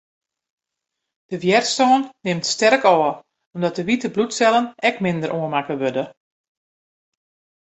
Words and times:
De 1.29 1.37
wjerstân 1.41 2.01
nimt 2.25 2.49
sterk 2.53 2.83
ôf, 2.95 3.15
omdat 3.55 3.77
de 3.77 3.83
wite 3.87 4.07
bloedsellen 4.13 4.65
ek 4.89 4.95
minder 5.05 5.29
oanmakke 5.37 5.75
wurde. 5.81 6.03